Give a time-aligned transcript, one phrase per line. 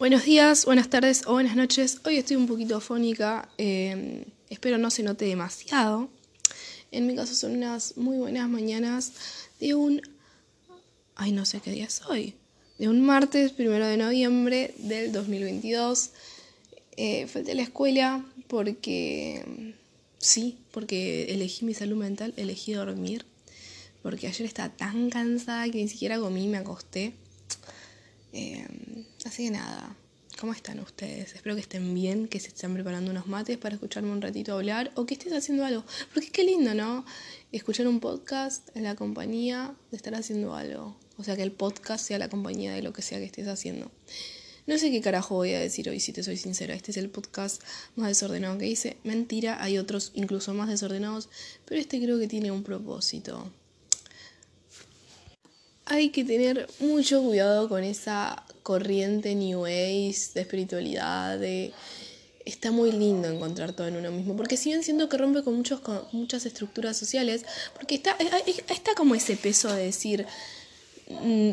[0.00, 2.00] Buenos días, buenas tardes o buenas noches.
[2.06, 6.08] Hoy estoy un poquito fónica, eh, espero no se note demasiado.
[6.90, 9.12] En mi caso son unas muy buenas mañanas
[9.60, 10.00] de un...
[11.16, 12.32] Ay, no sé qué día es hoy.
[12.78, 16.12] De un martes, primero de noviembre del 2022.
[16.96, 19.74] Eh, falté a la escuela porque...
[20.16, 23.26] Sí, porque elegí mi salud mental, elegí dormir.
[24.02, 27.12] Porque ayer estaba tan cansada que ni siquiera comí, me acosté.
[28.32, 28.66] Eh,
[29.24, 29.96] así que nada,
[30.38, 31.34] ¿cómo están ustedes?
[31.34, 34.90] Espero que estén bien, que se estén preparando unos mates para escucharme un ratito hablar
[34.94, 35.84] o que estés haciendo algo.
[36.14, 37.04] Porque qué lindo, ¿no?
[37.52, 40.96] Escuchar un podcast en la compañía de estar haciendo algo.
[41.16, 43.90] O sea, que el podcast sea la compañía de lo que sea que estés haciendo.
[44.66, 46.74] No sé qué carajo voy a decir hoy, si te soy sincera.
[46.74, 47.62] Este es el podcast
[47.96, 48.98] más desordenado que hice.
[49.04, 51.28] Mentira, hay otros incluso más desordenados,
[51.64, 53.52] pero este creo que tiene un propósito
[55.90, 61.40] hay que tener mucho cuidado con esa corriente New Age de espiritualidad.
[62.44, 65.56] Está muy lindo encontrar todo en uno mismo, porque si bien siento que rompe con,
[65.56, 65.80] muchos,
[66.12, 68.16] muchas estructuras sociales, porque está,
[68.68, 70.26] está como ese peso de decir,
[71.08, 71.50] mm,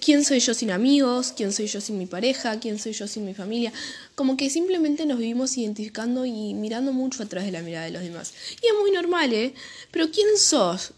[0.00, 1.34] ¿quién soy yo sin amigos?
[1.36, 2.58] ¿Quién soy yo sin mi pareja?
[2.58, 3.70] ¿Quién soy yo sin mi familia?
[4.14, 7.90] Como que simplemente nos vivimos identificando y mirando mucho a través de la mirada de
[7.90, 8.32] los demás.
[8.62, 9.52] Y es muy normal, ¿eh?
[9.90, 10.94] Pero ¿quién sos?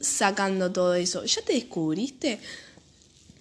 [0.00, 1.24] Sacando todo eso?
[1.24, 2.38] ¿Ya te descubriste?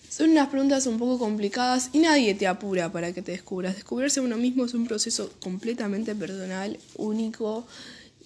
[0.09, 3.75] Son unas preguntas un poco complicadas y nadie te apura para que te descubras.
[3.75, 7.67] Descubrirse uno mismo es un proceso completamente personal, único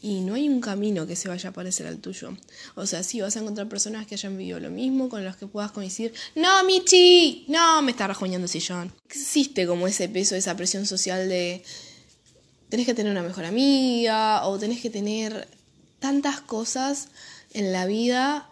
[0.02, 2.36] y no hay un camino que se vaya a parecer al tuyo.
[2.76, 5.46] O sea, sí vas a encontrar personas que hayan vivido lo mismo, con las que
[5.46, 6.14] puedas coincidir.
[6.36, 8.92] No, Michi, no, me está rajoñando el sillón.
[9.08, 11.64] Existe como ese peso, esa presión social de
[12.70, 15.48] tenés que tener una mejor amiga o tenés que tener
[16.00, 17.10] tantas cosas
[17.54, 18.48] en la vida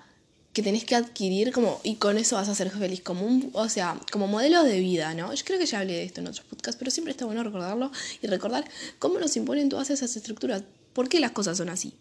[0.53, 3.69] que tenés que adquirir como y con eso vas a ser feliz como un, o
[3.69, 5.33] sea, como modelo de vida, ¿no?
[5.33, 7.91] Yo creo que ya hablé de esto en otros podcasts, pero siempre está bueno recordarlo
[8.22, 8.66] y recordar
[8.97, 11.94] cómo nos imponen todas esas estructuras, por qué las cosas son así.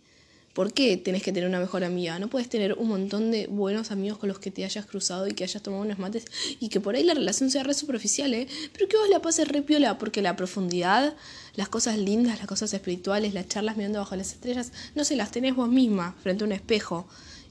[0.59, 2.19] ¿Por qué tenés que tener una mejor amiga?
[2.19, 5.33] No puedes tener un montón de buenos amigos con los que te hayas cruzado y
[5.33, 6.25] que hayas tomado unos mates
[6.59, 8.49] y que por ahí la relación sea re superficial, ¿eh?
[8.73, 11.15] Pero que vos la pases re piola porque la profundidad,
[11.55, 15.31] las cosas lindas, las cosas espirituales, las charlas mirando bajo las estrellas, no se las
[15.31, 17.07] tenés vos misma frente a un espejo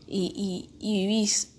[0.06, 1.52] y, y, y vivís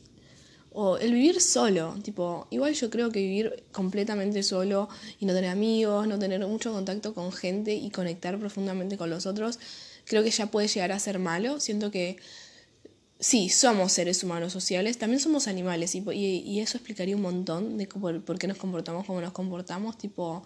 [0.81, 4.89] o el vivir solo, tipo, igual yo creo que vivir completamente solo
[5.19, 9.27] y no tener amigos, no tener mucho contacto con gente y conectar profundamente con los
[9.27, 9.59] otros,
[10.09, 11.61] creo que ya puede llegar a ser malo.
[11.61, 12.19] Siento que
[13.21, 17.87] sí, somos seres humanos sociales, también somos animales y, y, eso explicaría un montón de
[17.87, 20.45] por, qué nos comportamos como nos comportamos, tipo,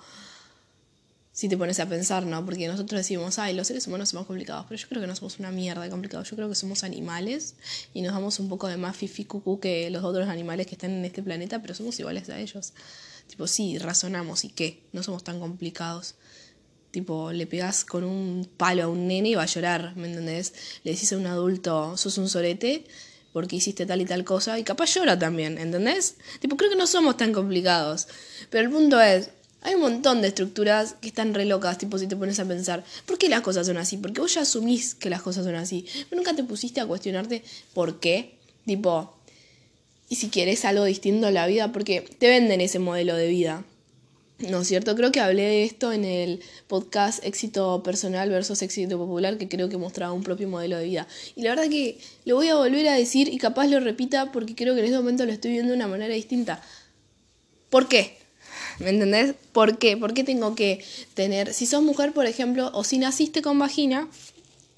[1.33, 2.45] si te pones a pensar, ¿no?
[2.45, 5.39] Porque nosotros decimos, ay, los seres humanos somos complicados, pero yo creo que no somos
[5.39, 7.55] una mierda de complicados, yo creo que somos animales
[7.95, 10.93] y nos damos un poco de más fifi cucú que los otros animales que están
[10.93, 12.73] en este planeta, pero somos iguales a ellos.
[13.29, 16.17] Tipo, sí, razonamos y qué, no somos tan complicados.
[16.93, 20.53] Tipo, le pegas con un palo a un nene y va a llorar, ¿me entendés?
[20.85, 22.85] Le decís a un adulto, sos un sorete
[23.33, 26.17] porque hiciste tal y tal cosa y capaz llora también, ¿entendés?
[26.41, 28.09] Tipo, creo que no somos tan complicados.
[28.51, 29.31] Pero el punto es,
[29.63, 32.85] hay un montón de estructuras que están re locas, tipo, si te pones a pensar,
[33.07, 33.97] ¿por qué las cosas son así?
[33.97, 35.87] Porque vos ya asumís que las cosas son así.
[36.11, 37.43] Pero nunca te pusiste a cuestionarte
[37.73, 38.39] por qué.
[38.67, 39.17] Tipo,
[40.09, 43.65] y si quieres algo distinto a la vida, porque te venden ese modelo de vida.
[44.49, 44.97] ¿No es cierto?
[44.97, 49.69] Creo que hablé de esto en el podcast Éxito Personal versus Éxito Popular, que creo
[49.69, 51.07] que mostraba un propio modelo de vida.
[51.37, 54.57] Y la verdad que lo voy a volver a decir y capaz lo repita porque
[54.57, 56.61] creo que en este momento lo estoy viendo de una manera distinta.
[57.71, 58.17] ¿Por qué?
[58.81, 59.35] ¿Me entendés?
[59.53, 59.97] ¿Por qué?
[59.97, 61.55] ¿Por qué tengo que tener...
[61.55, 64.09] Si sos mujer, por ejemplo, o si naciste con vagina,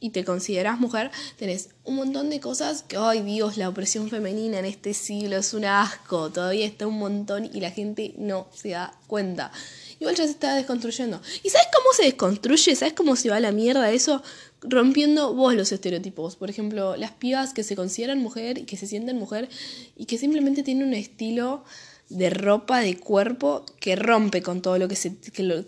[0.04, 4.58] y te consideras mujer, tenés un montón de cosas que, ay Dios, la opresión femenina
[4.58, 8.68] en este siglo es un asco, todavía está un montón y la gente no se
[8.68, 9.50] da cuenta.
[9.98, 11.22] Igual ya se está desconstruyendo.
[11.42, 12.76] ¿Y sabes cómo se desconstruye?
[12.76, 14.22] ¿Sabes cómo se va a la mierda eso?
[14.60, 16.36] Rompiendo vos los estereotipos.
[16.36, 19.48] Por ejemplo, las pibas que se consideran mujer y que se sienten mujer
[19.96, 21.64] y que simplemente tienen un estilo
[22.10, 25.08] de ropa, de cuerpo, que rompe con todo lo que se,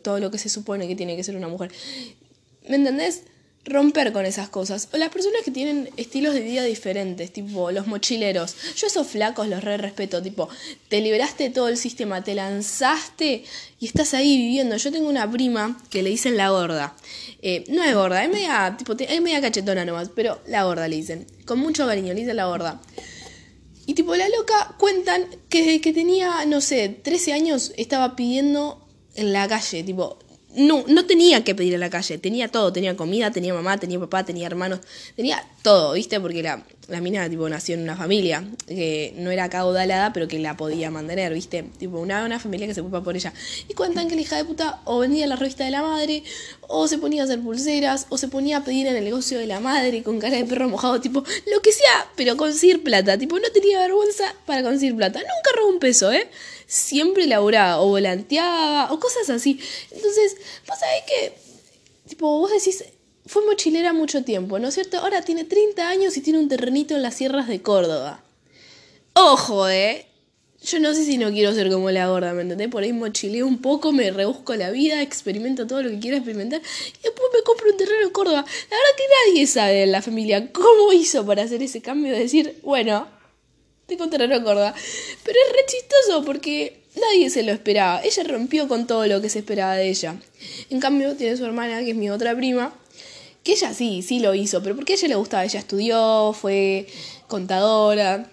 [0.03, 1.73] todo lo que se supone que tiene que ser una mujer.
[2.69, 3.23] ¿Me entendés?
[3.67, 4.89] Romper con esas cosas.
[4.93, 8.57] O las personas que tienen estilos de vida diferentes, tipo los mochileros.
[8.77, 10.49] Yo esos flacos los re respeto, tipo,
[10.89, 13.45] te liberaste de todo el sistema, te lanzaste
[13.81, 14.77] y estás ahí viviendo.
[14.77, 16.97] Yo tengo una prima que le dicen la gorda.
[17.43, 20.97] Eh, no es gorda, es media, tipo, es media cachetona nomás, pero la gorda le
[20.97, 21.27] dicen.
[21.45, 22.81] Con mucho cariño, le dicen la gorda.
[23.87, 28.85] Y tipo, la loca cuentan que desde que tenía, no sé, 13 años estaba pidiendo
[29.15, 30.19] en la calle, tipo,
[30.57, 34.01] no, no tenía que pedir a la calle, tenía todo, tenía comida, tenía mamá, tenía
[34.01, 34.81] papá, tenía hermanos,
[35.15, 36.19] tenía todo, ¿viste?
[36.19, 40.39] Porque la, la mina tipo nació en una familia que no era caudalada, pero que
[40.39, 41.65] la podía mantener, ¿viste?
[41.79, 43.33] Tipo, una, una familia que se ocupa por ella.
[43.69, 46.23] Y cuentan que la hija de puta o vendía la revista de la madre,
[46.69, 49.47] o se ponía a hacer pulseras, o se ponía a pedir en el negocio de
[49.47, 53.19] la madre con cara de perro mojado, tipo, lo que sea, pero conseguir plata.
[53.19, 55.19] Tipo, no tenía vergüenza para conseguir plata.
[55.19, 56.29] Nunca robó un peso, ¿eh?
[56.69, 59.59] Siempre laburaba o volanteaba o cosas así.
[59.91, 60.37] Entonces,
[60.69, 61.33] vos sabés que,
[62.09, 62.85] tipo, vos decís,
[63.27, 64.99] fue mochilera mucho tiempo, ¿no es cierto?
[64.99, 68.23] Ahora tiene 30 años y tiene un terrenito en las sierras de Córdoba.
[69.15, 70.07] Ojo, ¿eh?
[70.63, 72.69] Yo no sé si no quiero ser como la gorda, ¿me entendés?
[72.69, 76.61] Por ahí mochileo un poco, me rebusco la vida, experimento todo lo que quiera experimentar
[76.61, 78.45] y después me compro un terreno en Córdoba.
[78.45, 82.21] La verdad que nadie sabe en la familia cómo hizo para hacer ese cambio de
[82.21, 83.07] decir, bueno,
[83.87, 84.75] tengo un terreno en Córdoba.
[85.25, 88.03] Pero es re chistoso porque nadie se lo esperaba.
[88.03, 90.17] Ella rompió con todo lo que se esperaba de ella.
[90.71, 92.75] En cambio, tiene su hermana, que es mi otra prima,
[93.47, 96.89] que ella sí, sí lo hizo, pero porque a ella le gustaba, ella estudió, fue
[97.29, 98.29] contadora,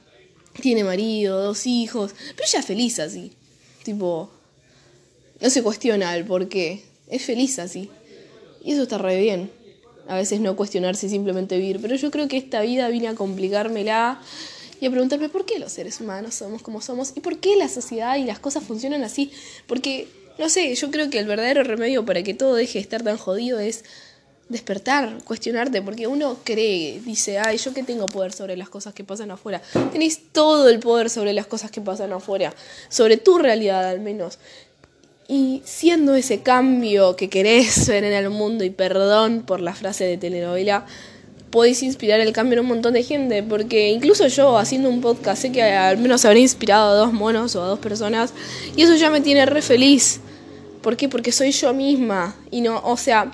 [0.60, 3.31] tiene marido, dos hijos, pero ella es feliz así,
[3.83, 4.31] tipo,
[5.39, 7.92] no se cuestiona el por qué, es feliz así,
[8.65, 9.51] y eso está re bien,
[10.07, 14.19] a veces no cuestionarse simplemente vivir, pero yo creo que esta vida vine a complicármela
[14.81, 17.69] y a preguntarme por qué los seres humanos somos como somos y por qué la
[17.69, 19.31] sociedad y las cosas funcionan así,
[19.68, 20.07] porque,
[20.39, 23.18] no sé, yo creo que el verdadero remedio para que todo deje de estar tan
[23.18, 23.83] jodido es
[24.50, 29.04] despertar, cuestionarte, porque uno cree, dice, ay, yo que tengo poder sobre las cosas que
[29.04, 29.62] pasan afuera.
[29.92, 32.54] Tenéis todo el poder sobre las cosas que pasan afuera,
[32.90, 34.40] sobre tu realidad al menos.
[35.28, 40.04] Y siendo ese cambio que querés ver en el mundo, y perdón por la frase
[40.04, 40.86] de telenovela,
[41.50, 45.44] podéis inspirar el cambio en un montón de gente, porque incluso yo haciendo un podcast
[45.44, 48.34] sé que al menos habré inspirado a dos monos o a dos personas,
[48.75, 50.19] y eso ya me tiene re feliz.
[50.81, 51.07] ¿Por qué?
[51.07, 53.31] Porque soy yo misma, y no, o sea,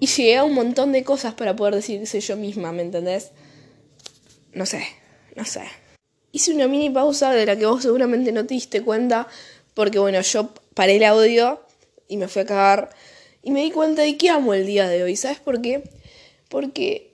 [0.00, 3.30] y llegué a un montón de cosas para poder decirse yo misma, ¿me entendés?
[4.52, 4.86] No sé,
[5.34, 5.62] no sé.
[6.32, 9.26] Hice una mini pausa de la que vos seguramente no te diste cuenta,
[9.74, 11.62] porque bueno, yo paré el audio
[12.08, 12.90] y me fui a cagar
[13.42, 15.16] y me di cuenta de que amo el día de hoy.
[15.16, 15.82] ¿Sabes por qué?
[16.48, 17.12] Porque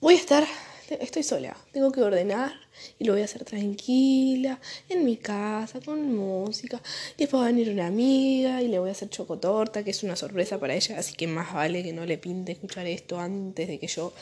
[0.00, 0.46] voy a estar,
[0.88, 2.52] estoy sola, tengo que ordenar
[2.98, 6.80] y lo voy a hacer tranquila, en mi casa, con música.
[7.16, 10.16] Después va a venir una amiga y le voy a hacer chocotorta, que es una
[10.16, 13.78] sorpresa para ella, así que más vale que no le pinte escuchar esto antes de
[13.78, 14.12] que yo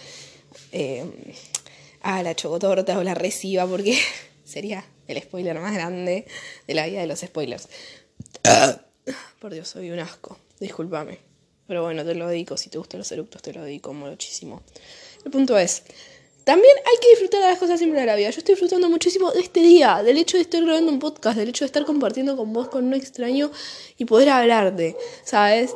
[0.72, 1.04] eh,
[2.02, 3.98] haga la chocotorta o la reciba, porque
[4.44, 6.26] sería el spoiler más grande
[6.66, 7.68] de la vida de los spoilers.
[9.40, 11.18] Por Dios, soy un asco, discúlpame.
[11.66, 14.62] Pero bueno, te lo dedico, si te gustan los eructos, te lo dedico muchísimo.
[15.24, 15.82] El punto es,
[16.46, 18.30] también hay que disfrutar de las cosas siempre de la vida.
[18.30, 21.48] Yo estoy disfrutando muchísimo de este día, del hecho de estar grabando un podcast, del
[21.48, 23.50] hecho de estar compartiendo con vos, con un extraño
[23.98, 25.74] y poder hablarte, ¿sabes?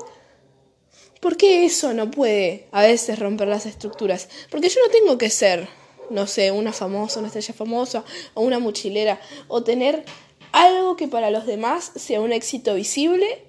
[1.18, 4.28] ¿Por qué eso no puede a veces romper las estructuras?
[4.48, 5.68] Porque yo no tengo que ser,
[6.08, 10.04] no sé, una famosa, una estrella famosa o una mochilera o tener
[10.52, 13.44] algo que para los demás sea un éxito visible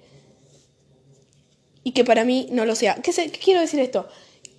[1.84, 2.96] y que para mí no lo sea.
[2.96, 4.08] ¿Qué, ¿Qué quiero decir esto?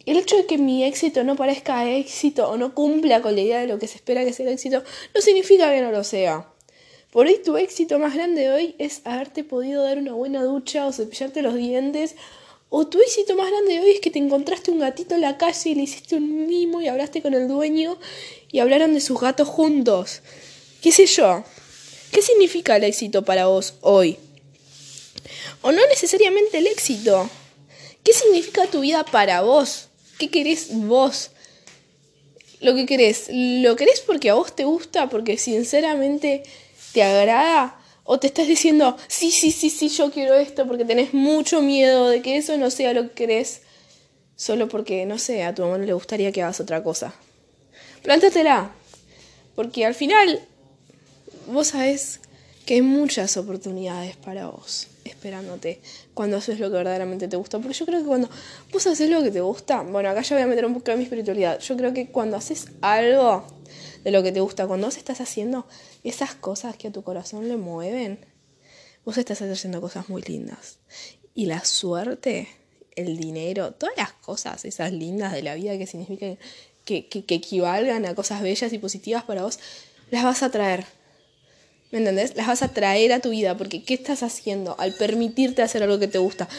[0.06, 3.60] El hecho de que mi éxito no parezca éxito o no cumpla con la idea
[3.62, 4.84] de lo que se espera que sea el éxito,
[5.16, 6.50] no significa que no lo sea.
[7.10, 10.92] Por ahí tu éxito más grande hoy es haberte podido dar una buena ducha o
[10.92, 12.16] cepillarte los dientes.
[12.70, 15.70] O tu éxito más grande hoy es que te encontraste un gatito en la calle
[15.70, 17.98] y le hiciste un mimo y hablaste con el dueño
[18.52, 20.22] y hablaron de sus gatos juntos.
[20.82, 21.44] ¿Qué sé yo?
[22.12, 24.18] ¿Qué significa el éxito para vos hoy?
[25.62, 27.30] O no necesariamente el éxito.
[28.04, 29.90] ¿Qué significa tu vida para vos?
[30.18, 31.32] ¿Qué querés vos?
[32.62, 36.44] Lo que querés, ¿lo querés porque a vos te gusta, porque sinceramente
[36.94, 37.80] te agrada?
[38.06, 42.10] ¿O te estás diciendo, sí, sí, sí, sí, yo quiero esto porque tenés mucho miedo
[42.10, 43.62] de que eso no sea lo que querés?
[44.36, 47.14] Solo porque, no sé, a tu mamá no le gustaría que hagas otra cosa.
[48.02, 48.72] Plántatela.
[49.56, 50.42] Porque al final,
[51.48, 52.20] vos sabés
[52.66, 55.82] que hay muchas oportunidades para vos esperándote
[56.14, 57.60] cuando haces lo que verdaderamente te gusta.
[57.60, 58.30] Porque yo creo que cuando
[58.72, 60.98] vos haces lo que te gusta, bueno, acá ya voy a meter un poco de
[60.98, 61.60] mi espiritualidad.
[61.60, 63.46] Yo creo que cuando haces algo
[64.04, 65.66] de lo que te gusta, cuando vos estás haciendo
[66.04, 68.20] esas cosas que a tu corazón le mueven,
[69.06, 70.80] vos estás haciendo cosas muy lindas.
[71.34, 72.48] Y la suerte,
[72.96, 76.38] el dinero, todas las cosas, esas lindas de la vida que significan
[76.86, 79.60] que, que, que equivalgan a cosas bellas y positivas para vos,
[80.12, 80.86] las vas a traer
[81.94, 82.36] ¿Me entendés?
[82.36, 86.00] Las vas a traer a tu vida porque ¿qué estás haciendo al permitirte hacer algo
[86.00, 86.50] que te gusta?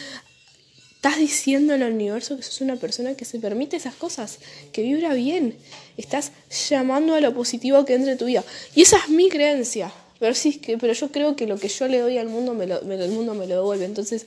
[0.95, 4.39] Estás diciendo al universo que sos una persona que se permite esas cosas,
[4.71, 5.57] que vibra bien.
[5.97, 6.31] Estás
[6.69, 8.45] llamando a lo positivo que entre en tu vida.
[8.75, 9.91] Y esa es mi creencia.
[10.19, 12.79] Pero sí, pero yo creo que lo que yo le doy al mundo, me lo,
[12.79, 13.83] el mundo me lo devuelve.
[13.83, 14.25] Entonces,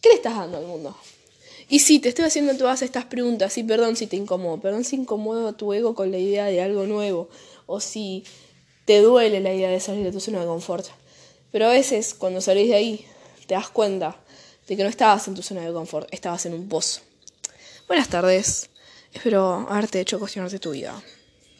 [0.00, 0.96] ¿qué le estás dando al mundo?
[1.68, 4.96] Y sí, te estoy haciendo todas estas preguntas, y perdón si te incomodo, perdón si
[4.96, 7.28] incomodo tu ego con la idea de algo nuevo,
[7.66, 8.24] o si
[8.84, 10.86] te duele la idea de salir de tu zona de confort.
[11.50, 13.06] Pero a veces, cuando salís de ahí,
[13.46, 14.16] te das cuenta
[14.66, 17.00] de que no estabas en tu zona de confort, estabas en un pozo.
[17.86, 18.70] Buenas tardes,
[19.12, 21.02] espero haberte hecho cuestionarte tu vida.